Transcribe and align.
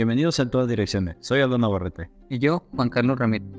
Bienvenidos 0.00 0.40
a 0.40 0.48
todas 0.50 0.66
direcciones. 0.66 1.18
Soy 1.20 1.42
Aldo 1.42 1.58
Navarrete. 1.58 2.08
Y 2.30 2.38
yo, 2.38 2.64
Juan 2.74 2.88
Carlos 2.88 3.18
Ramírez. 3.18 3.50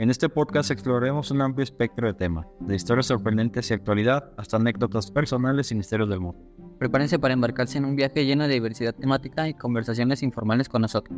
En 0.00 0.10
este 0.10 0.28
podcast 0.28 0.72
exploraremos 0.72 1.30
un 1.30 1.40
amplio 1.40 1.62
espectro 1.62 2.08
de 2.08 2.14
temas, 2.14 2.48
de 2.58 2.74
historias 2.74 3.06
sorprendentes 3.06 3.70
y 3.70 3.74
actualidad 3.74 4.32
hasta 4.36 4.56
anécdotas 4.56 5.12
personales 5.12 5.70
y 5.70 5.76
misterios 5.76 6.08
del 6.08 6.18
mundo. 6.18 6.42
Prepárense 6.80 7.20
para 7.20 7.34
embarcarse 7.34 7.78
en 7.78 7.84
un 7.84 7.94
viaje 7.94 8.26
lleno 8.26 8.48
de 8.48 8.54
diversidad 8.54 8.92
temática 8.92 9.48
y 9.48 9.54
conversaciones 9.54 10.24
informales 10.24 10.68
con 10.68 10.82
nosotros. 10.82 11.16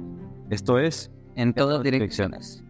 Esto 0.50 0.78
es 0.78 1.10
En 1.36 1.54
todas 1.54 1.82
direcciones. 1.82 2.62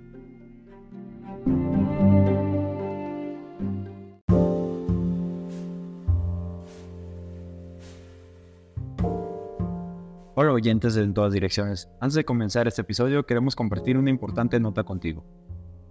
Hola 10.36 10.52
oyentes 10.52 10.96
de 10.96 11.04
En 11.04 11.14
todas 11.14 11.32
direcciones. 11.32 11.88
Antes 12.00 12.16
de 12.16 12.24
comenzar 12.24 12.66
este 12.66 12.82
episodio 12.82 13.25
queremos 13.25 13.54
compartir 13.54 13.96
una 13.96 14.11
importante 14.11 14.58
nota 14.58 14.82
contigo. 14.82 15.25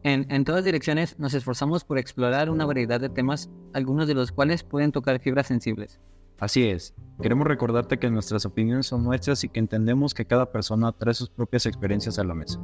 En, 0.04 0.30
en 0.30 0.44
todas 0.44 0.66
direcciones 0.66 1.18
nos 1.18 1.34
esforzamos 1.34 1.86
por 1.86 1.98
explorar 1.98 2.50
una 2.50 2.66
variedad 2.66 3.00
de 3.00 3.08
temas, 3.08 3.50
algunos 3.74 4.06
de 4.06 4.16
los 4.16 4.34
cuales 4.34 4.66
pueden 4.66 4.92
tocar 4.92 5.22
fibras 5.22 5.48
sensibles. 5.48 6.02
Así 6.40 6.68
es, 6.68 6.94
queremos 7.22 7.48
recordarte 7.48 8.00
que 8.00 8.10
nuestras 8.10 8.46
opiniones 8.46 8.88
son 8.88 9.06
nuestras 9.06 9.46
y 9.46 9.50
que 9.50 9.62
entendemos 9.62 10.14
que 10.14 10.26
cada 10.26 10.52
persona 10.52 10.92
trae 10.92 11.14
sus 11.14 11.30
propias 11.30 11.66
experiencias 11.66 12.20
a 12.20 12.26
la 12.26 12.36
mesa. 12.36 12.60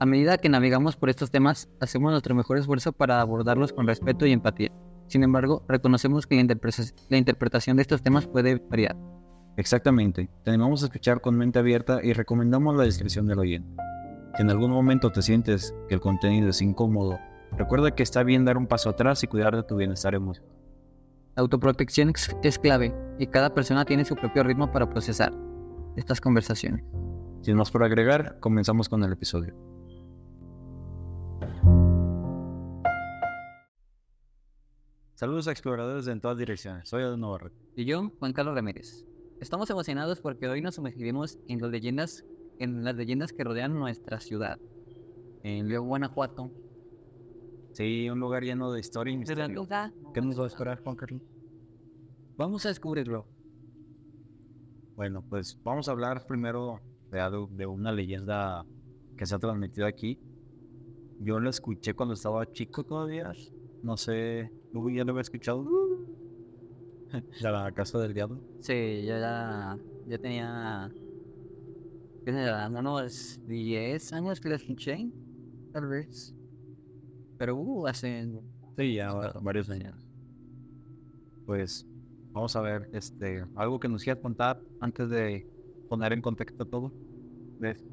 A 0.00 0.04
medida 0.04 0.36
que 0.36 0.50
navegamos 0.50 0.94
por 0.94 1.08
estos 1.08 1.30
temas, 1.30 1.70
hacemos 1.80 2.10
nuestro 2.10 2.34
mejor 2.34 2.58
esfuerzo 2.58 2.92
para 2.92 3.22
abordarlos 3.22 3.72
con 3.72 3.86
respeto 3.86 4.26
y 4.26 4.32
empatía. 4.32 4.72
Sin 5.06 5.22
embargo, 5.22 5.64
reconocemos 5.68 6.26
que 6.26 6.36
la, 6.36 6.54
la 7.08 7.16
interpretación 7.16 7.78
de 7.78 7.82
estos 7.82 8.02
temas 8.02 8.26
puede 8.26 8.56
variar. 8.56 8.94
Exactamente, 9.56 10.28
te 10.42 10.50
animamos 10.50 10.82
a 10.82 10.86
escuchar 10.86 11.20
con 11.20 11.36
mente 11.36 11.60
abierta 11.60 12.00
y 12.02 12.12
recomendamos 12.12 12.76
la 12.76 12.82
descripción 12.82 13.26
del 13.26 13.38
oyente. 13.38 13.76
Si 14.34 14.42
en 14.42 14.50
algún 14.50 14.72
momento 14.72 15.12
te 15.12 15.22
sientes 15.22 15.72
que 15.88 15.94
el 15.94 16.00
contenido 16.00 16.48
es 16.48 16.60
incómodo, 16.60 17.20
recuerda 17.56 17.94
que 17.94 18.02
está 18.02 18.24
bien 18.24 18.44
dar 18.44 18.56
un 18.56 18.66
paso 18.66 18.90
atrás 18.90 19.22
y 19.22 19.28
cuidar 19.28 19.54
de 19.54 19.62
tu 19.62 19.76
bienestar 19.76 20.16
emocional. 20.16 20.50
La 21.36 21.42
autoprotección 21.42 22.12
es, 22.42 22.58
clave 22.58 22.92
y 23.20 23.28
cada 23.28 23.54
persona 23.54 23.84
tiene 23.84 24.04
su 24.04 24.16
propio 24.16 24.42
ritmo 24.42 24.72
para 24.72 24.90
procesar 24.90 25.32
estas 25.94 26.20
conversaciones. 26.20 26.84
Sin 27.42 27.56
más 27.56 27.70
por 27.70 27.84
agregar, 27.84 28.40
comenzamos 28.40 28.88
con 28.88 29.04
el 29.04 29.12
episodio. 29.12 29.54
Saludos 35.14 35.46
a 35.46 35.52
exploradores 35.52 36.08
en 36.08 36.20
todas 36.20 36.38
direcciones, 36.38 36.88
soy 36.88 37.04
Navarrete. 37.16 37.56
Y 37.76 37.84
yo, 37.84 38.10
Juan 38.18 38.32
Carlos 38.32 38.56
Ramírez. 38.56 39.06
Estamos 39.40 39.68
emocionados 39.68 40.20
porque 40.20 40.48
hoy 40.48 40.60
nos 40.60 40.76
sumergiremos 40.76 41.38
en 41.48 41.60
las 41.60 41.70
leyendas, 41.70 42.24
en 42.58 42.84
las 42.84 42.94
leyendas 42.94 43.32
que 43.32 43.44
rodean 43.44 43.74
nuestra 43.78 44.20
ciudad. 44.20 44.58
En 45.42 45.68
León, 45.68 45.88
Guanajuato. 45.88 46.50
Sí, 47.72 48.08
un 48.08 48.20
lugar 48.20 48.44
lleno 48.44 48.72
de 48.72 48.80
historia 48.80 49.12
y 49.12 49.16
misterio. 49.16 49.66
¿Qué 50.14 50.20
nos 50.22 50.38
va 50.38 50.44
a 50.44 50.46
esperar, 50.46 50.82
Juan 50.82 50.96
Carlos? 50.96 51.22
Vamos 52.36 52.64
a 52.64 52.68
descubrirlo. 52.68 53.26
Bueno, 54.96 55.24
pues 55.28 55.60
vamos 55.64 55.88
a 55.88 55.92
hablar 55.92 56.24
primero 56.26 56.80
de, 57.10 57.66
una 57.66 57.92
leyenda 57.92 58.64
que 59.16 59.26
se 59.26 59.34
ha 59.34 59.38
transmitido 59.38 59.86
aquí. 59.86 60.18
Yo 61.20 61.40
la 61.40 61.50
escuché 61.50 61.94
cuando 61.94 62.14
estaba 62.14 62.50
chico 62.52 62.84
todavía. 62.84 63.32
No 63.82 63.96
sé, 63.96 64.50
¿tú 64.72 64.90
ya 64.90 65.04
lo 65.04 65.10
había 65.10 65.22
escuchado? 65.22 65.64
La 67.38 67.72
casa 67.72 67.98
del 67.98 68.14
diablo. 68.14 68.42
Sí, 68.60 69.04
yo 69.06 69.18
ya, 69.18 69.78
ya 70.04 70.18
tenía 70.18 70.94
¿qué 72.24 72.32
será? 72.32 72.68
unos 72.68 73.40
10 73.44 74.12
años 74.12 74.40
que 74.40 74.48
la 74.48 74.56
escuché, 74.56 75.10
tal 75.72 75.86
vez. 75.88 76.34
Pero 77.36 77.56
uh, 77.56 77.86
hace 77.86 78.26
Sí, 78.76 78.94
ya 78.94 79.12
va- 79.12 79.32
varios 79.40 79.68
años. 79.70 79.94
Pues 81.44 81.86
vamos 82.32 82.54
a 82.56 82.60
ver, 82.60 82.88
este, 82.92 83.44
algo 83.54 83.78
que 83.80 83.88
nos 83.88 84.02
quieras 84.02 84.22
contar 84.22 84.62
antes 84.80 85.08
de 85.08 85.46
poner 85.88 86.12
en 86.12 86.22
contexto 86.22 86.66
todo. 86.66 86.94
¿Ves? 87.58 87.84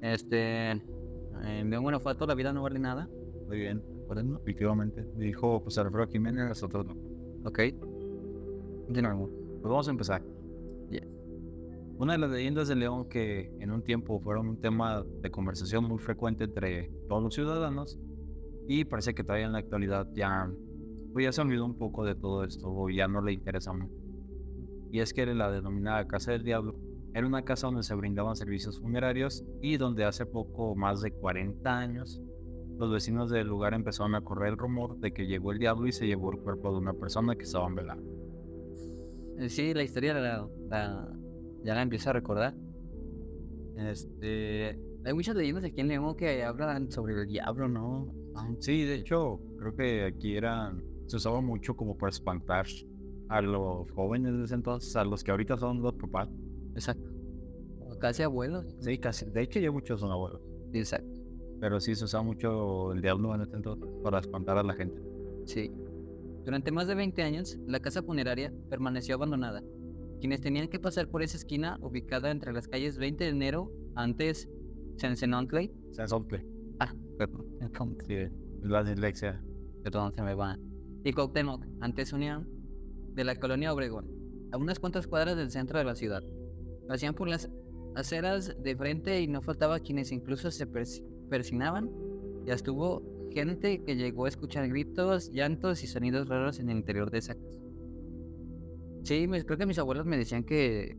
Este, 0.00 0.70
en 0.70 1.70
León, 1.70 1.82
Guanajuato, 1.82 2.26
la 2.26 2.34
vida 2.34 2.52
no 2.52 2.62
vale 2.62 2.78
nada. 2.78 3.08
Muy 3.46 3.58
bien, 3.60 3.84
efectivamente. 4.40 5.06
Dijo 5.14 5.60
José 5.60 5.80
Alfredo 5.80 6.08
Jiménez, 6.08 6.48
nosotros 6.48 6.86
no. 6.86 6.98
Ok. 7.44 7.60
Continuamos. 8.86 9.30
Pues 9.60 9.70
vamos 9.70 9.88
a 9.88 9.90
empezar. 9.90 10.22
Una 11.98 12.14
de 12.14 12.18
las 12.18 12.30
leyendas 12.30 12.66
de 12.66 12.74
León 12.74 13.08
que 13.08 13.54
en 13.60 13.70
un 13.70 13.84
tiempo 13.84 14.18
fueron 14.18 14.48
un 14.48 14.60
tema 14.60 15.04
de 15.20 15.30
conversación 15.30 15.84
muy 15.84 15.98
frecuente 15.98 16.44
entre 16.44 16.90
todos 17.08 17.22
los 17.22 17.32
ciudadanos 17.32 17.96
y 18.66 18.84
parece 18.84 19.14
que 19.14 19.22
todavía 19.22 19.46
en 19.46 19.52
la 19.52 19.58
actualidad 19.58 20.08
ya, 20.12 20.50
pues 21.12 21.26
ya 21.26 21.32
se 21.32 21.42
olvidó 21.42 21.64
un 21.64 21.78
poco 21.78 22.04
de 22.04 22.16
todo 22.16 22.42
esto 22.42 22.66
o 22.66 22.90
ya 22.90 23.06
no 23.06 23.22
le 23.22 23.32
interesa 23.32 23.72
mucho. 23.72 23.94
Y 24.90 24.98
es 24.98 25.14
que 25.14 25.24
la 25.26 25.52
denominada 25.52 26.08
Casa 26.08 26.32
del 26.32 26.42
Diablo 26.42 26.74
era 27.14 27.24
una 27.24 27.42
casa 27.42 27.68
donde 27.68 27.84
se 27.84 27.94
brindaban 27.94 28.34
servicios 28.34 28.80
funerarios 28.80 29.44
y 29.60 29.76
donde 29.76 30.04
hace 30.04 30.26
poco 30.26 30.74
más 30.74 31.02
de 31.02 31.12
40 31.12 31.78
años 31.78 32.20
los 32.78 32.90
vecinos 32.90 33.30
del 33.30 33.46
lugar 33.46 33.74
empezaron 33.74 34.16
a 34.16 34.22
correr 34.22 34.48
el 34.48 34.58
rumor 34.58 34.98
de 34.98 35.12
que 35.12 35.26
llegó 35.26 35.52
el 35.52 35.58
diablo 35.58 35.86
y 35.86 35.92
se 35.92 36.06
llevó 36.06 36.32
el 36.32 36.38
cuerpo 36.38 36.72
de 36.72 36.78
una 36.78 36.94
persona 36.94 37.36
que 37.36 37.44
estaban 37.44 37.76
velando. 37.76 38.11
Eh, 39.38 39.48
Sí, 39.48 39.74
la 39.74 39.82
historia 39.82 40.14
la, 40.14 40.48
la- 40.68 41.12
ya 41.64 41.74
la 41.74 41.82
empiezo 41.82 42.10
a 42.10 42.12
recordar. 42.14 42.54
Este, 43.76 44.78
hay 45.04 45.14
muchas 45.14 45.34
leyendas 45.34 45.64
aquí 45.64 45.80
en 45.80 45.88
León 45.88 46.14
que 46.16 46.42
hablan 46.44 46.90
sobre 46.90 47.14
el 47.14 47.26
diablo, 47.26 47.68
¿no? 47.68 48.12
Ah, 48.34 48.48
Sí, 48.58 48.82
de 48.84 48.96
hecho, 48.96 49.40
creo 49.58 49.74
que 49.74 50.04
aquí 50.04 50.36
eran, 50.36 50.82
se 51.06 51.16
usaba 51.16 51.40
mucho 51.40 51.74
como 51.74 51.96
para 51.96 52.10
espantar 52.10 52.66
a 53.28 53.40
los 53.40 53.90
jóvenes 53.92 54.36
de 54.36 54.44
ese 54.44 54.54
entonces, 54.54 54.94
a 54.96 55.04
los 55.04 55.24
que 55.24 55.30
ahorita 55.30 55.56
son 55.56 55.80
los 55.82 55.94
papás. 55.94 56.28
Exacto. 56.74 57.10
Casi 58.00 58.22
abuelos. 58.22 58.66
Sí, 58.80 58.98
casi. 58.98 59.26
De 59.30 59.42
hecho, 59.42 59.60
ya 59.60 59.70
muchos 59.70 60.00
son 60.00 60.10
abuelos. 60.10 60.40
Exacto. 60.72 61.20
Pero 61.60 61.78
sí 61.78 61.94
se 61.94 62.04
usaba 62.04 62.24
mucho 62.24 62.92
el 62.92 63.00
diablo 63.00 63.34
en 63.34 63.42
ese 63.42 63.54
entonces 63.54 63.88
para 64.02 64.18
espantar 64.18 64.58
a 64.58 64.62
la 64.64 64.74
gente. 64.74 65.00
Sí. 65.46 65.70
Durante 66.44 66.72
más 66.72 66.86
de 66.88 66.94
20 66.94 67.22
años, 67.22 67.56
la 67.66 67.80
casa 67.80 68.02
funeraria 68.02 68.52
permaneció 68.68 69.14
abandonada. 69.14 69.62
Quienes 70.20 70.40
tenían 70.40 70.68
que 70.68 70.78
pasar 70.78 71.08
por 71.08 71.22
esa 71.22 71.36
esquina 71.36 71.78
ubicada 71.80 72.30
entre 72.30 72.52
las 72.52 72.68
calles 72.68 72.98
20 72.98 73.24
de 73.24 73.30
enero, 73.30 73.70
antes 73.94 74.48
Sensenontley. 74.96 75.72
Sensontle. 75.92 76.44
Ah, 76.80 76.92
perdón. 77.18 77.46
Sí, 78.06 78.14
la 78.62 78.82
dislexia. 78.84 79.42
Perdón, 79.82 80.12
se 80.14 80.22
me 80.22 80.34
va. 80.34 80.56
Y 81.04 81.12
Cuauhtémoc, 81.12 81.64
antes 81.80 82.12
Unión, 82.12 82.48
de 83.14 83.24
la 83.24 83.34
colonia 83.36 83.72
Obregón, 83.72 84.06
a 84.52 84.56
unas 84.56 84.78
cuantas 84.78 85.06
cuadras 85.06 85.36
del 85.36 85.50
centro 85.50 85.78
de 85.78 85.84
la 85.84 85.94
ciudad. 85.96 86.22
Hacían 86.88 87.14
por 87.14 87.28
las 87.28 87.50
aceras 87.94 88.56
de 88.62 88.76
frente 88.76 89.20
y 89.20 89.26
no 89.28 89.42
faltaba 89.42 89.80
quienes 89.80 90.12
incluso 90.12 90.50
se 90.50 90.68
pers- 90.68 91.02
persinaban. 91.28 91.90
Ya 92.46 92.54
estuvo 92.54 93.02
gente 93.32 93.82
que 93.84 93.96
llegó 93.96 94.26
a 94.26 94.28
escuchar 94.28 94.68
gritos, 94.68 95.30
llantos 95.32 95.82
y 95.82 95.86
sonidos 95.86 96.28
raros 96.28 96.60
en 96.60 96.70
el 96.70 96.76
interior 96.78 97.10
de 97.10 97.18
esa 97.18 97.34
casa. 97.34 97.48
Sí, 99.04 99.26
me- 99.26 99.44
creo 99.44 99.58
que 99.58 99.66
mis 99.66 99.78
abuelos 99.78 100.06
me 100.06 100.16
decían 100.16 100.44
que 100.44 100.96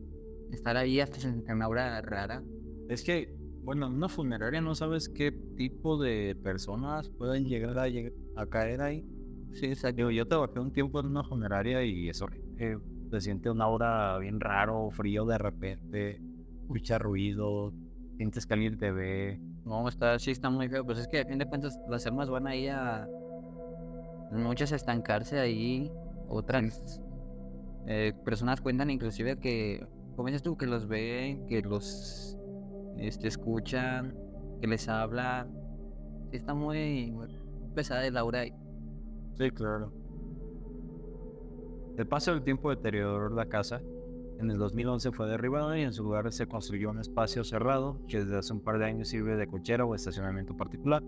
estar 0.52 0.76
ahí 0.76 1.00
hasta 1.00 1.18
sentía 1.20 1.54
una 1.54 1.64
aura 1.64 2.00
rara. 2.02 2.42
Es 2.88 3.02
que, 3.02 3.34
bueno, 3.62 3.86
en 3.86 3.94
una 3.94 4.08
funeraria 4.08 4.60
no 4.60 4.74
sabes 4.74 5.08
qué 5.08 5.32
tipo 5.56 5.96
de 6.02 6.36
personas 6.42 7.08
pueden 7.10 7.46
llegar 7.46 7.78
a, 7.78 7.88
lleg- 7.88 8.12
a 8.36 8.46
caer 8.46 8.82
ahí. 8.82 9.04
Sí, 9.54 9.66
exacto. 9.66 9.96
Digo, 9.96 10.10
yo 10.10 10.26
trabajé 10.26 10.60
un 10.60 10.70
tiempo 10.72 11.00
en 11.00 11.06
una 11.06 11.24
funeraria 11.24 11.82
y 11.84 12.08
eso 12.08 12.26
eh, 12.58 12.76
se 13.10 13.20
siente 13.20 13.48
una 13.50 13.64
aura 13.64 14.18
bien 14.18 14.38
raro, 14.38 14.90
frío 14.90 15.24
de 15.24 15.38
repente, 15.38 16.20
escucha 16.60 16.98
ruido, 16.98 17.72
sientes 18.16 18.46
que 18.46 18.54
alguien 18.54 18.78
te 18.78 18.90
ve. 18.90 19.40
No, 19.64 19.88
está, 19.88 20.18
sí 20.18 20.30
está 20.30 20.50
muy 20.50 20.68
feo. 20.68 20.84
Pues 20.84 20.98
es 20.98 21.08
que 21.08 21.20
a 21.20 21.24
fin 21.24 21.38
de 21.38 21.46
cuentas 21.46 21.78
las 21.88 22.06
almas 22.06 22.30
van 22.30 22.46
ahí 22.46 22.68
a. 22.68 23.08
Muchas 24.32 24.72
a 24.72 24.76
estancarse 24.76 25.38
ahí. 25.38 25.90
Otras 26.28 27.00
eh, 27.86 28.12
personas 28.24 28.60
cuentan 28.60 28.90
inclusive 28.90 29.38
que. 29.38 29.86
Como 30.16 30.28
dices 30.28 30.42
tú, 30.42 30.56
que 30.56 30.66
los 30.66 30.86
ven, 30.86 31.46
que 31.46 31.60
los 31.62 32.38
este, 32.98 33.28
escuchan, 33.28 34.14
que 34.60 34.66
les 34.68 34.88
hablan. 34.88 35.50
Sí 36.30 36.36
está 36.36 36.54
muy, 36.54 37.10
muy 37.10 37.28
pesada 37.74 38.06
el 38.06 38.16
aura 38.16 38.40
ahí. 38.40 38.54
Sí, 39.36 39.50
claro. 39.50 39.92
El 41.96 42.06
paso 42.06 42.32
del 42.32 42.42
tiempo 42.42 42.70
deterioró 42.70 43.28
la 43.30 43.46
casa. 43.46 43.80
En 44.38 44.50
el 44.50 44.58
2011 44.58 45.12
fue 45.12 45.28
derribada 45.28 45.78
y 45.78 45.82
en 45.82 45.92
su 45.92 46.02
lugar 46.02 46.30
se 46.32 46.46
construyó 46.46 46.90
un 46.90 47.00
espacio 47.00 47.44
cerrado 47.44 48.00
que 48.08 48.20
desde 48.24 48.38
hace 48.38 48.52
un 48.52 48.60
par 48.60 48.78
de 48.78 48.86
años 48.86 49.08
sirve 49.08 49.36
de 49.36 49.46
cochera 49.46 49.84
o 49.84 49.94
estacionamiento 49.94 50.56
particular. 50.56 51.02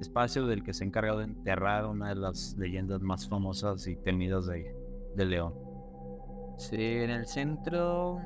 Espacio 0.00 0.46
del 0.46 0.62
que 0.62 0.72
se 0.72 0.84
ha 0.84 0.86
encargado 0.86 1.18
de 1.18 1.24
enterrar 1.24 1.86
una 1.86 2.08
de 2.08 2.16
las 2.16 2.56
leyendas 2.58 3.00
más 3.02 3.28
famosas 3.28 3.86
y 3.86 3.96
temidas 3.96 4.46
de, 4.46 4.74
de 5.14 5.24
León. 5.26 5.54
Sí, 6.56 6.76
en 6.76 7.10
el 7.10 7.26
centro. 7.26 8.18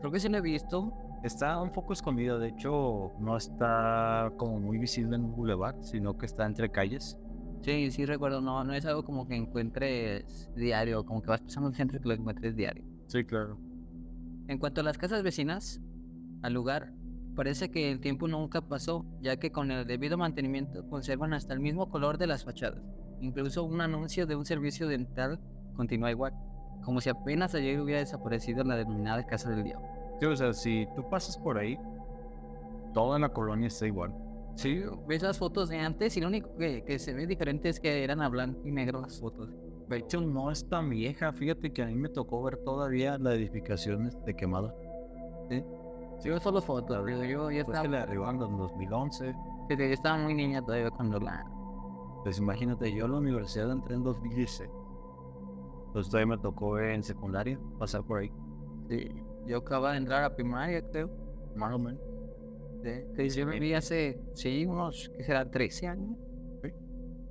Creo 0.00 0.10
que 0.10 0.20
sí 0.20 0.28
lo 0.28 0.38
he 0.38 0.40
visto. 0.42 0.92
Está 1.22 1.60
un 1.62 1.70
poco 1.70 1.92
escondido, 1.92 2.40
de 2.40 2.48
hecho 2.48 3.12
no 3.20 3.36
está 3.36 4.32
como 4.36 4.58
muy 4.58 4.78
visible 4.78 5.14
en 5.14 5.24
un 5.24 5.36
boulevard, 5.36 5.76
sino 5.82 6.18
que 6.18 6.26
está 6.26 6.46
entre 6.46 6.70
calles. 6.70 7.16
Sí, 7.62 7.92
sí 7.92 8.04
recuerdo, 8.04 8.40
no, 8.40 8.64
no 8.64 8.74
es 8.74 8.84
algo 8.86 9.04
como 9.04 9.28
que 9.28 9.36
encuentres 9.36 10.50
diario, 10.56 11.04
como 11.04 11.22
que 11.22 11.28
vas 11.28 11.42
pasando 11.42 11.68
el 11.68 11.76
centro 11.76 11.98
y 11.98 12.00
que 12.00 12.08
lo 12.08 12.14
encuentres 12.14 12.56
diario. 12.56 12.84
Sí, 13.12 13.24
claro. 13.24 13.58
En 14.48 14.56
cuanto 14.56 14.80
a 14.80 14.84
las 14.84 14.96
casas 14.96 15.22
vecinas, 15.22 15.82
al 16.40 16.54
lugar, 16.54 16.94
parece 17.36 17.70
que 17.70 17.92
el 17.92 18.00
tiempo 18.00 18.26
nunca 18.26 18.62
pasó, 18.62 19.04
ya 19.20 19.36
que 19.36 19.52
con 19.52 19.70
el 19.70 19.86
debido 19.86 20.16
mantenimiento 20.16 20.88
conservan 20.88 21.34
hasta 21.34 21.52
el 21.52 21.60
mismo 21.60 21.90
color 21.90 22.16
de 22.16 22.26
las 22.26 22.42
fachadas. 22.42 22.82
Incluso 23.20 23.64
un 23.64 23.82
anuncio 23.82 24.26
de 24.26 24.34
un 24.34 24.46
servicio 24.46 24.88
dental 24.88 25.38
continúa 25.76 26.10
igual, 26.10 26.32
como 26.84 27.02
si 27.02 27.10
apenas 27.10 27.54
ayer 27.54 27.78
hubiera 27.82 28.00
desaparecido 28.00 28.64
la 28.64 28.76
denominada 28.76 29.26
Casa 29.26 29.50
del 29.50 29.64
Diablo. 29.64 29.86
Sí, 30.18 30.24
o 30.24 30.34
sea, 30.34 30.54
si 30.54 30.88
tú 30.96 31.06
pasas 31.10 31.36
por 31.36 31.58
ahí, 31.58 31.78
toda 32.94 33.18
la 33.18 33.28
colonia 33.28 33.66
está 33.66 33.86
igual. 33.86 34.14
Sí, 34.54 34.84
ves 35.06 35.22
las 35.22 35.36
fotos 35.36 35.68
de 35.68 35.78
antes 35.78 36.16
y 36.16 36.22
lo 36.22 36.28
único 36.28 36.56
que, 36.56 36.82
que 36.82 36.98
se 36.98 37.12
ve 37.12 37.26
diferente 37.26 37.68
es 37.68 37.78
que 37.78 38.04
eran 38.04 38.22
a 38.22 38.30
blanco 38.30 38.66
y 38.66 38.72
negro 38.72 39.02
las 39.02 39.20
fotos. 39.20 39.50
De 39.88 39.98
hecho, 39.98 40.20
no 40.20 40.50
es 40.50 40.68
tan 40.68 40.90
vieja. 40.90 41.32
Fíjate 41.32 41.72
que 41.72 41.82
a 41.82 41.86
mí 41.86 41.94
me 41.94 42.08
tocó 42.08 42.42
ver 42.42 42.58
todavía 42.58 43.18
la 43.18 43.34
edificación 43.34 44.10
de 44.24 44.34
quemada. 44.34 44.74
Sí, 45.48 45.64
sí 46.20 46.28
yo 46.28 46.40
solo 46.40 46.60
fotos. 46.60 46.98
Yo, 47.08 47.24
yo 47.24 47.50
ya 47.50 47.60
estaba, 47.60 47.82
que 47.82 47.88
la 47.88 48.06
derribaron 48.06 48.42
en 48.42 48.56
2011. 48.56 49.32
sí, 49.68 49.76
yo 49.76 49.84
estaba 49.84 50.18
muy 50.18 50.34
niña 50.34 50.62
todavía 50.62 50.90
cuando 50.90 51.18
la... 51.18 51.44
Pues 52.22 52.38
imagínate, 52.38 52.92
yo 52.92 53.06
a 53.06 53.08
la 53.08 53.16
universidad 53.16 53.70
entré 53.70 53.96
en 53.96 54.04
2016. 54.04 54.70
Entonces 55.88 56.10
todavía 56.10 56.36
me 56.36 56.42
tocó 56.42 56.72
ver 56.72 56.92
en 56.92 57.02
secundaria 57.02 57.58
pasar 57.78 58.02
por 58.04 58.20
ahí. 58.20 58.32
Sí, 58.88 59.10
yo 59.46 59.58
acababa 59.58 59.92
de 59.92 59.98
entrar 59.98 60.24
a 60.24 60.34
primaria, 60.34 60.82
creo. 60.90 61.10
Más 61.56 61.74
o 61.74 61.78
menos. 61.78 62.00
Sí, 62.82 62.90
que 63.14 63.28
yo 63.28 63.46
viví 63.46 63.74
hace, 63.74 64.20
sí, 64.34 64.64
unos, 64.64 65.10
¿qué 65.16 65.22
será? 65.22 65.50
13 65.50 65.88
años. 65.88 66.16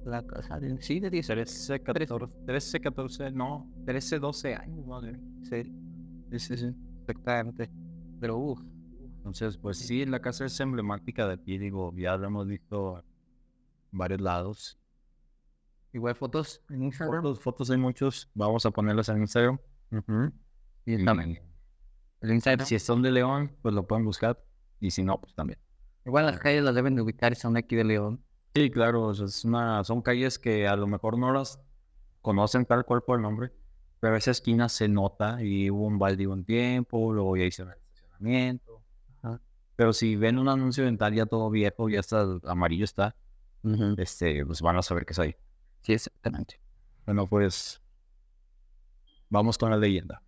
La 0.03 0.25
casa 0.25 0.59
de, 0.59 0.81
sí, 0.81 0.99
de 0.99 1.09
10 1.11 1.27
13, 1.27 1.83
14, 1.83 2.15
13, 2.47 2.79
14, 2.81 3.31
no, 3.31 3.71
13, 3.85 4.19
12 4.19 4.55
años, 4.55 4.85
madre. 4.87 5.19
Sí, 5.43 5.63
sí, 6.39 6.57
sí, 6.57 6.75
exactamente. 7.01 7.69
Pero, 8.19 8.37
uff, 8.37 8.61
Entonces, 9.17 9.57
pues 9.57 9.77
sí, 9.77 10.05
la 10.05 10.19
casa 10.19 10.45
es 10.45 10.59
emblemática 10.59 11.27
de 11.27 11.35
aquí, 11.35 11.57
digo, 11.59 11.93
ya 11.95 12.17
lo 12.17 12.27
hemos 12.27 12.47
visto 12.47 12.97
en 13.91 13.97
varios 13.99 14.21
lados. 14.21 14.79
igual 15.93 16.15
fotos 16.15 16.63
en 16.69 16.83
Instagram. 16.83 17.21
Fotos, 17.21 17.39
fotos 17.39 17.69
hay 17.69 17.77
muchos, 17.77 18.29
vamos 18.33 18.65
a 18.65 18.71
ponerlas 18.71 19.09
en 19.09 19.19
Instagram. 19.19 19.59
Y 20.85 21.05
también. 21.05 21.39
El 22.21 22.31
Instagram. 22.31 22.65
Si 22.65 22.79
son 22.79 23.03
de 23.03 23.11
León, 23.11 23.55
pues 23.61 23.75
lo 23.75 23.85
pueden 23.85 24.03
buscar, 24.05 24.43
y 24.79 24.89
si 24.89 25.03
no, 25.03 25.21
pues 25.21 25.35
también. 25.35 25.59
Igual 26.05 26.25
las 26.25 26.39
calles 26.39 26.63
las 26.63 26.73
deben 26.73 26.95
de 26.95 27.03
ubicar, 27.03 27.35
son 27.35 27.55
aquí 27.55 27.75
de 27.75 27.83
León. 27.83 28.23
Sí, 28.53 28.69
claro, 28.69 29.11
es 29.11 29.45
una, 29.45 29.83
son 29.83 30.01
calles 30.01 30.37
que 30.37 30.67
a 30.67 30.75
lo 30.75 30.87
mejor 30.87 31.17
no 31.17 31.31
las 31.31 31.59
conocen 32.21 32.65
tal 32.65 32.85
cual 32.85 33.01
por 33.01 33.17
el 33.17 33.23
nombre, 33.23 33.51
pero 33.99 34.15
esa 34.15 34.31
esquina 34.31 34.67
se 34.67 34.87
nota 34.87 35.41
y 35.41 35.69
hubo 35.69 35.85
un 35.85 35.97
baldío 35.97 36.31
un 36.31 36.43
tiempo, 36.43 37.13
luego 37.13 37.37
ya 37.37 37.45
hicieron 37.45 37.73
el 37.73 37.79
estacionamiento. 37.79 38.81
Ajá. 39.21 39.39
Pero 39.75 39.93
si 39.93 40.15
ven 40.15 40.37
un 40.37 40.49
anuncio 40.49 40.83
dental 40.83 41.13
ya 41.13 41.25
todo 41.25 41.49
viejo, 41.49 41.87
ya 41.87 41.99
está 41.99 42.25
amarillo 42.43 42.83
está, 42.83 43.15
este, 43.97 44.45
pues 44.45 44.61
van 44.61 44.77
a 44.77 44.81
saber 44.81 45.05
que 45.05 45.13
es 45.13 45.19
ahí. 45.19 45.35
Sí, 45.81 45.93
exactamente. 45.93 46.59
Bueno, 47.05 47.27
pues 47.27 47.81
vamos 49.29 49.57
con 49.57 49.71
la 49.71 49.77
leyenda. 49.77 50.21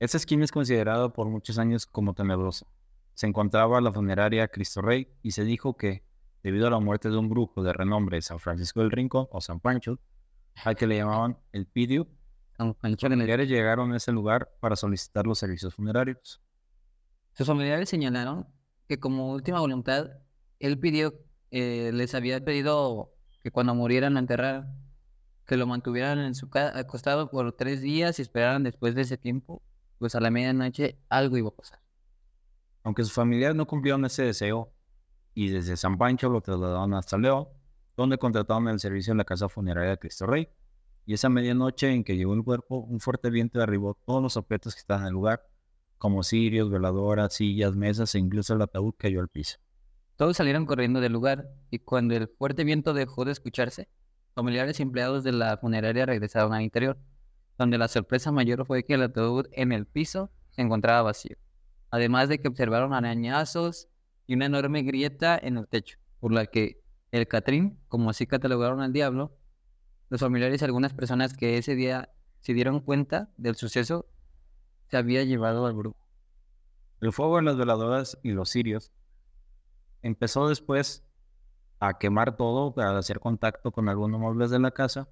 Esta 0.00 0.16
esquina 0.16 0.44
es 0.44 0.52
considerada 0.52 1.12
por 1.12 1.28
muchos 1.28 1.58
años 1.58 1.86
como 1.86 2.14
tenebrosa. 2.14 2.66
Se 3.14 3.26
encontraba 3.26 3.80
la 3.80 3.92
funeraria 3.92 4.48
Cristo 4.48 4.80
Rey 4.80 5.08
y 5.22 5.32
se 5.32 5.44
dijo 5.44 5.76
que, 5.76 6.04
debido 6.42 6.66
a 6.66 6.70
la 6.70 6.78
muerte 6.78 7.10
de 7.10 7.16
un 7.16 7.28
brujo 7.28 7.62
de 7.62 7.72
renombre 7.72 8.20
San 8.22 8.38
Francisco 8.38 8.80
del 8.80 8.90
Rincón 8.90 9.26
o 9.30 9.40
San 9.40 9.60
Pancho, 9.60 9.98
al 10.64 10.76
que 10.76 10.86
le 10.86 10.96
llamaban 10.96 11.38
el 11.52 11.66
Pidio, 11.66 12.08
los 12.58 12.76
familiares 13.00 13.48
llegaron 13.48 13.92
a 13.92 13.98
ese 13.98 14.10
lugar 14.10 14.50
para 14.60 14.74
solicitar 14.74 15.26
los 15.26 15.38
servicios 15.38 15.74
funerarios. 15.74 16.40
Sus 17.32 17.46
familiares 17.46 17.88
señalaron 17.88 18.48
que 18.88 18.98
como 18.98 19.30
última 19.30 19.60
voluntad, 19.60 20.08
él 20.58 20.78
pidió, 20.78 21.14
eh, 21.52 21.92
les 21.94 22.14
había 22.14 22.44
pedido 22.44 23.14
que 23.42 23.52
cuando 23.52 23.74
murieran 23.74 24.14
lo 24.14 24.18
enterraran, 24.18 24.74
que 25.46 25.56
lo 25.56 25.66
mantuvieran 25.66 26.18
en 26.18 26.34
su 26.34 26.50
casa 26.50 26.76
acostado 26.76 27.30
por 27.30 27.52
tres 27.52 27.80
días 27.80 28.18
y 28.18 28.22
esperaran 28.22 28.64
después 28.64 28.94
de 28.96 29.02
ese 29.02 29.16
tiempo, 29.16 29.62
pues 29.98 30.14
a 30.16 30.20
la 30.20 30.30
medianoche 30.30 30.98
algo 31.08 31.36
iba 31.36 31.48
a 31.48 31.54
pasar. 31.54 31.80
Aunque 32.82 33.04
sus 33.04 33.12
familiares 33.12 33.56
no 33.56 33.66
cumplieron 33.66 34.04
ese 34.04 34.24
deseo 34.24 34.72
y 35.38 35.50
desde 35.50 35.76
San 35.76 35.96
Pancho 35.96 36.28
lo 36.28 36.40
trasladaron 36.40 36.94
hasta 36.94 37.16
León, 37.16 37.46
donde 37.96 38.18
contrataron 38.18 38.66
el 38.66 38.80
servicio 38.80 39.12
en 39.12 39.18
la 39.18 39.24
casa 39.24 39.48
funeraria 39.48 39.90
de 39.90 39.98
Cristo 39.98 40.26
Rey. 40.26 40.48
Y 41.06 41.14
esa 41.14 41.28
medianoche 41.28 41.92
en 41.92 42.02
que 42.02 42.16
llegó 42.16 42.34
el 42.34 42.42
cuerpo, 42.42 42.78
un 42.78 42.98
fuerte 42.98 43.30
viento 43.30 43.60
derribó 43.60 43.94
todos 44.04 44.20
los 44.20 44.36
objetos 44.36 44.74
que 44.74 44.80
estaban 44.80 45.04
en 45.04 45.08
el 45.10 45.12
lugar, 45.12 45.46
como 45.96 46.24
cirios, 46.24 46.70
veladoras, 46.70 47.34
sillas, 47.34 47.76
mesas 47.76 48.16
e 48.16 48.18
incluso 48.18 48.54
el 48.54 48.62
ataúd 48.62 48.94
cayó 48.98 49.20
al 49.20 49.28
piso. 49.28 49.58
Todos 50.16 50.36
salieron 50.36 50.66
corriendo 50.66 51.00
del 51.00 51.12
lugar 51.12 51.48
y 51.70 51.78
cuando 51.78 52.16
el 52.16 52.26
fuerte 52.26 52.64
viento 52.64 52.92
dejó 52.92 53.24
de 53.24 53.30
escucharse, 53.30 53.88
familiares 54.34 54.80
y 54.80 54.82
empleados 54.82 55.22
de 55.22 55.30
la 55.30 55.56
funeraria 55.58 56.04
regresaron 56.04 56.52
al 56.52 56.62
interior, 56.62 56.98
donde 57.56 57.78
la 57.78 57.86
sorpresa 57.86 58.32
mayor 58.32 58.66
fue 58.66 58.82
que 58.82 58.94
el 58.94 59.02
ataúd 59.02 59.46
en 59.52 59.70
el 59.70 59.86
piso 59.86 60.32
se 60.50 60.62
encontraba 60.62 61.02
vacío, 61.02 61.36
además 61.92 62.28
de 62.28 62.40
que 62.40 62.48
observaron 62.48 62.92
arañazos 62.92 63.86
y 64.28 64.34
una 64.34 64.46
enorme 64.46 64.82
grieta 64.82 65.36
en 65.42 65.56
el 65.56 65.66
techo, 65.66 65.98
por 66.20 66.32
la 66.32 66.46
que 66.46 66.80
el 67.10 67.26
Catrín, 67.26 67.80
como 67.88 68.10
así 68.10 68.26
catalogaron 68.26 68.82
al 68.82 68.92
diablo, 68.92 69.36
los 70.10 70.20
familiares 70.20 70.60
y 70.60 70.64
algunas 70.66 70.92
personas 70.92 71.34
que 71.34 71.56
ese 71.56 71.74
día 71.74 72.10
se 72.40 72.52
dieron 72.52 72.80
cuenta 72.80 73.30
del 73.38 73.56
suceso 73.56 74.06
se 74.90 74.98
había 74.98 75.24
llevado 75.24 75.66
al 75.66 75.72
brujo. 75.72 75.96
El 77.00 77.12
fuego 77.12 77.38
en 77.38 77.46
las 77.46 77.56
veladoras 77.56 78.18
y 78.22 78.32
los 78.32 78.50
cirios 78.50 78.92
empezó 80.02 80.48
después 80.48 81.04
a 81.80 81.98
quemar 81.98 82.36
todo, 82.36 82.74
a 82.78 82.98
hacer 82.98 83.20
contacto 83.20 83.72
con 83.72 83.88
algunos 83.88 84.20
muebles 84.20 84.50
de 84.50 84.58
la 84.58 84.72
casa 84.72 85.08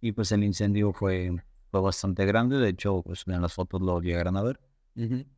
y 0.00 0.12
pues 0.12 0.32
el 0.32 0.42
incendio 0.42 0.92
fue, 0.92 1.30
fue 1.70 1.80
bastante 1.80 2.26
grande, 2.26 2.56
de 2.56 2.70
hecho 2.70 3.02
pues 3.02 3.24
en 3.28 3.40
las 3.40 3.52
fotos 3.52 3.80
lo 3.80 4.00
llegaron 4.00 4.36
a 4.36 4.42
ver. 4.42 4.60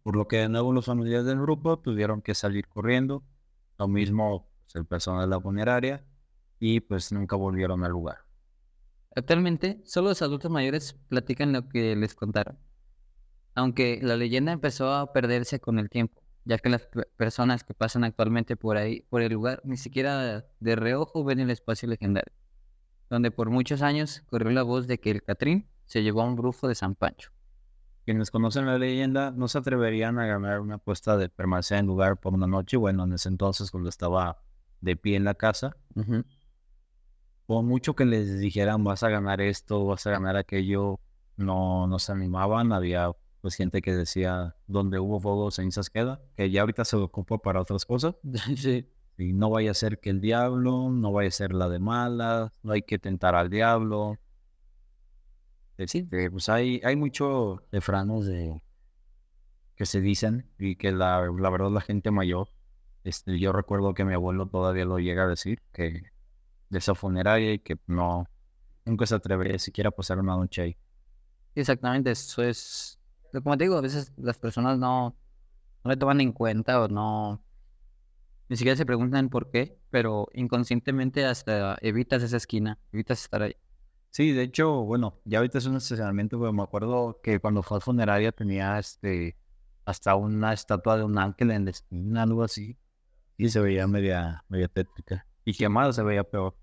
Por 0.03 0.17
lo 0.17 0.27
que 0.27 0.39
de 0.39 0.49
nuevo 0.49 0.73
los 0.73 0.87
familiares 0.87 1.27
del 1.27 1.41
grupo 1.41 1.79
tuvieron 1.79 2.23
que 2.23 2.35
salir 2.35 2.69
corriendo, 2.69 3.25
lo 3.79 3.89
mismo 3.89 4.49
pues, 4.65 4.75
el 4.77 4.87
personal 4.87 5.23
de 5.29 5.37
la 5.37 5.41
funeraria, 5.41 6.05
y 6.59 6.81
pues 6.81 7.13
nunca 7.13 7.37
volvieron 7.37 7.85
al 7.85 7.93
lugar. 7.93 8.19
Actualmente, 9.17 9.81
solo 9.85 10.09
los 10.09 10.23
adultos 10.23 10.51
mayores 10.51 10.95
platican 11.09 11.53
lo 11.53 11.69
que 11.69 11.95
les 11.95 12.15
contaron. 12.15 12.59
Aunque 13.55 14.01
la 14.03 14.17
leyenda 14.17 14.53
empezó 14.53 14.93
a 14.93 15.13
perderse 15.13 15.61
con 15.61 15.79
el 15.79 15.89
tiempo, 15.89 16.21
ya 16.45 16.59
que 16.59 16.69
las 16.71 16.87
pe- 16.87 17.07
personas 17.17 17.63
que 17.63 17.75
pasan 17.75 18.03
actualmente 18.05 18.57
por 18.57 18.77
ahí, 18.77 19.03
por 19.03 19.23
el 19.23 19.33
lugar, 19.33 19.61
ni 19.65 19.77
siquiera 19.77 20.45
de 20.59 20.77
reojo 20.77 21.23
ven 21.25 21.39
el 21.41 21.51
espacio 21.51 21.89
legendario, 21.89 22.33
donde 23.11 23.31
por 23.31 23.51
muchos 23.51 23.83
años 23.83 24.23
corrió 24.29 24.51
la 24.51 24.63
voz 24.65 24.87
de 24.89 24.99
que 24.99 25.11
el 25.13 25.23
Catrín 25.23 25.69
se 25.87 26.03
llevó 26.03 26.23
a 26.23 26.27
un 26.27 26.37
brujo 26.37 26.67
de 26.69 26.75
San 26.75 26.95
Pancho. 26.97 27.31
Quienes 28.05 28.31
conocen 28.31 28.67
la 28.67 28.79
leyenda 28.79 29.31
no 29.31 29.49
se 29.49 29.59
atreverían 29.59 30.19
a 30.19 30.27
ganar 30.27 30.61
una 30.61 30.75
apuesta 30.75 31.17
de 31.17 31.31
permanecer 31.31 31.79
en 31.79 31.87
lugar 31.87 32.19
por 32.19 32.35
una 32.35 32.47
noche, 32.47 32.77
bueno, 32.77 33.05
en 33.05 33.15
ese 33.15 33.31
entonces 33.31 33.71
cuando 33.71 33.89
estaba 33.89 34.43
de 34.81 34.97
pie 34.97 35.17
en 35.17 35.25
la 35.25 35.35
casa, 35.35 35.77
por 37.47 37.65
mucho 37.65 37.95
que 37.95 38.05
les 38.05 38.39
dijeran 38.39 38.85
vas 38.85 39.03
a 39.03 39.09
ganar 39.09 39.41
esto, 39.41 39.87
vas 39.87 40.07
a 40.07 40.11
ganar 40.11 40.37
aquello, 40.37 41.01
no, 41.37 41.87
no 41.87 41.99
se 41.99 42.13
animaban, 42.13 42.73
había 42.73 43.11
pues 43.41 43.55
gente 43.57 43.83
que 43.83 43.95
decía 43.95 44.57
donde 44.67 44.99
hubo 44.99 45.21
fuego 45.21 45.51
cenizas 45.51 45.91
queda, 45.91 46.23
que 46.37 46.51
ya 46.51 46.63
ahorita 46.63 46.85
se 46.85 46.97
ocupa 46.97 47.39
para 47.39 47.61
otras 47.61 47.85
cosas, 47.85 48.17
sí. 48.57 48.89
y 49.19 49.33
no 49.33 49.51
vaya 49.51 49.71
a 49.71 49.75
ser 49.75 50.01
que 50.01 50.11
el 50.11 50.21
diablo, 50.21 50.91
no 50.91 51.13
vaya 51.13 51.29
a 51.29 51.33
ser 51.33 51.53
la 51.53 51.69
de 51.69 51.79
malas, 51.79 52.53
no 52.63 52.73
hay 52.73 52.83
que 52.83 52.99
tentar 52.99 53.35
al 53.35 53.51
diablo. 53.51 54.19
Sí. 55.87 56.09
Pues 56.31 56.49
hay, 56.49 56.81
hay 56.85 56.97
mucho 56.97 57.63
refranos 57.73 58.27
de 58.27 58.61
que 59.77 59.87
se 59.87 60.01
dicen 60.01 60.49
y 60.59 60.77
que 60.77 60.93
la, 60.93 61.27
la 61.37 61.51
verdad 61.51 61.71
la 61.71 61.81
gente 61.81 62.11
mayor, 62.11 62.49
este, 63.03 63.39
yo 63.39 63.53
recuerdo 63.53 63.93
que 63.93 64.05
mi 64.05 64.15
abuelo 64.15 64.47
todavía 64.47 64.85
lo 64.85 64.99
llega 64.99 65.25
a 65.25 65.29
decir, 65.29 65.61
que 65.73 66.03
de 66.71 66.79
esa 66.79 66.95
funeraria 66.95 67.53
y 67.53 67.59
que 67.59 67.77
no, 67.87 68.27
nunca 68.85 69.07
se 69.07 69.15
atrevería 69.15 69.59
siquiera 69.59 69.89
a 69.89 69.93
pasar 69.93 70.19
una 70.19 70.37
noche 70.37 70.63
ahí. 70.63 70.77
Exactamente, 71.55 72.11
eso 72.11 72.43
es, 72.43 72.99
como 73.33 73.57
te 73.57 73.65
digo, 73.65 73.77
a 73.77 73.81
veces 73.81 74.13
las 74.17 74.39
personas 74.39 74.79
no, 74.79 75.17
no 75.85 75.91
le 75.91 75.97
toman 75.97 76.21
en 76.21 76.33
cuenta 76.33 76.81
o 76.81 76.89
no, 76.89 77.43
ni 78.49 78.57
siquiera 78.57 78.77
se 78.77 78.87
preguntan 78.87 79.29
por 79.29 79.51
qué, 79.51 79.77
pero 79.91 80.29
inconscientemente 80.35 81.25
hasta 81.25 81.77
evitas 81.81 82.23
esa 82.23 82.37
esquina, 82.37 82.79
evitas 82.93 83.23
estar 83.23 83.43
ahí. 83.43 83.57
Sí, 84.15 84.31
de 84.31 84.45
hecho, 84.45 84.85
bueno, 84.85 85.21
ya 85.25 85.39
ahorita 85.39 85.59
es 85.59 85.67
un 85.67 85.75
estacionamiento, 85.75 86.39
pero 86.39 86.53
me 86.53 86.63
acuerdo 86.63 87.19
que 87.21 87.41
cuando 87.41 87.65
fue 87.65 87.79
a 87.79 87.81
funeraria 87.81 88.31
tenía 88.31 88.79
este 88.79 89.37
hasta 89.85 90.15
una 90.15 90.53
estatua 90.53 90.97
de 90.97 91.03
un 91.03 91.19
ángel 91.19 91.51
en 91.51 91.65
la 91.65 91.73
esquina, 91.73 92.23
algo 92.23 92.45
así. 92.45 92.79
Y 93.37 93.49
se 93.49 93.59
veía 93.59 93.89
media, 93.89 94.45
media 94.49 94.69
tétrica. 94.69 95.27
Y 95.45 95.53
quemada 95.53 95.93
se 95.93 96.05
veía 96.05 96.23
peor. 96.23 96.57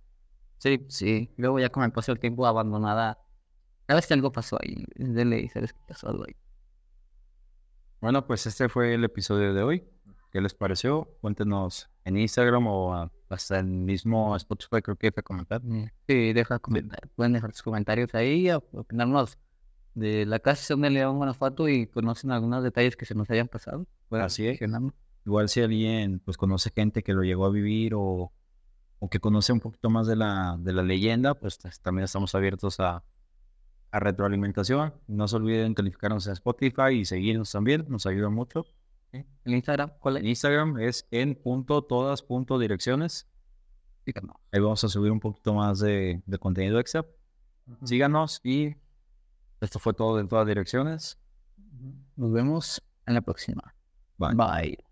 Sí, 0.59 0.85
sí. 0.87 1.29
Luego 1.35 1.59
ya 1.59 1.69
con 1.69 1.83
el 1.83 1.91
paso 1.91 2.13
del 2.13 2.21
tiempo 2.21 2.47
abandonada. 2.47 3.19
Sabes 3.85 4.07
que 4.07 4.13
algo 4.13 4.31
pasó 4.31 4.57
ahí. 4.61 4.85
De 4.95 5.25
ley, 5.25 5.49
sabes 5.49 5.73
que 5.73 5.79
pasó 5.85 6.07
algo 6.07 6.23
ahí. 6.25 6.35
Bueno, 7.99 8.25
pues 8.25 8.45
este 8.45 8.69
fue 8.69 8.93
el 8.93 9.03
episodio 9.03 9.53
de 9.53 9.61
hoy. 9.61 9.83
¿Qué 10.31 10.39
les 10.39 10.53
pareció? 10.53 11.17
Cuéntenos 11.19 11.89
en 12.05 12.15
Instagram 12.15 12.65
o 12.67 12.93
ah, 12.93 13.11
hasta 13.33 13.59
el 13.59 13.65
mismo 13.65 14.35
Spotify, 14.35 14.81
creo 14.81 14.95
que 14.95 15.11
fue 15.11 15.23
comentar. 15.23 15.61
Sí, 16.07 16.33
deja 16.33 16.59
comentar. 16.59 17.07
Pueden 17.15 17.33
dejar 17.33 17.51
sus 17.51 17.63
comentarios 17.63 18.13
ahí 18.13 18.49
opinarnos 18.51 19.37
de 19.93 20.25
la 20.25 20.39
casa 20.39 20.75
de 20.75 20.89
León, 20.89 21.17
Guanajuato 21.17 21.67
y 21.67 21.87
conocen 21.87 22.31
algunos 22.31 22.63
detalles 22.63 22.95
que 22.95 23.05
se 23.05 23.15
nos 23.15 23.29
hayan 23.29 23.47
pasado. 23.47 23.85
Así 24.11 24.47
es. 24.47 24.59
Igual 25.25 25.49
si 25.49 25.61
alguien 25.61 26.19
pues 26.19 26.37
conoce 26.37 26.71
gente 26.75 27.03
que 27.03 27.13
lo 27.13 27.23
llegó 27.23 27.45
a 27.45 27.51
vivir 27.51 27.93
o, 27.93 28.31
o 28.99 29.09
que 29.09 29.19
conoce 29.19 29.53
un 29.53 29.59
poquito 29.59 29.89
más 29.89 30.07
de 30.07 30.15
la, 30.15 30.57
de 30.59 30.73
la 30.73 30.83
leyenda, 30.83 31.35
pues 31.35 31.59
también 31.81 32.05
estamos 32.05 32.33
abiertos 32.33 32.79
a, 32.79 33.03
a 33.91 33.99
retroalimentación. 33.99 34.93
No 35.07 35.27
se 35.27 35.35
olviden 35.35 35.73
calificarnos 35.73 36.25
en 36.27 36.33
Spotify 36.33 36.93
y 36.93 37.05
seguirnos 37.05 37.51
también, 37.51 37.85
nos 37.87 38.05
ayuda 38.05 38.29
mucho. 38.29 38.65
¿El 39.11 39.53
Instagram 39.55 39.91
cuál 39.99 40.17
es? 40.17 40.23
El 40.23 40.29
Instagram 40.29 40.79
es 40.79 41.07
en 41.11 41.35
punto 41.35 41.81
todas 41.83 42.21
punto 42.21 42.59
direcciones. 42.59 43.27
Ahí 44.51 44.59
vamos 44.59 44.83
a 44.83 44.89
subir 44.89 45.11
un 45.11 45.19
poquito 45.19 45.53
más 45.53 45.79
de, 45.79 46.21
de 46.25 46.37
contenido 46.37 46.79
extra. 46.79 47.05
Síganos 47.83 48.41
y 48.43 48.75
esto 49.61 49.79
fue 49.79 49.93
todo 49.93 50.19
en 50.19 50.27
todas 50.27 50.47
direcciones. 50.47 51.17
Nos 52.15 52.31
vemos 52.31 52.81
en 53.05 53.13
la 53.13 53.21
próxima. 53.21 53.75
Bye. 54.17 54.35
Bye. 54.35 54.90